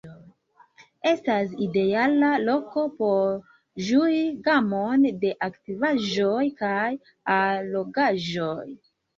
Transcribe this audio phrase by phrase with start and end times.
[1.09, 3.35] Estas ideala loko por
[3.89, 6.83] ĝui gamon de aktivaĵoj kaj
[7.39, 8.61] allogaĵoj.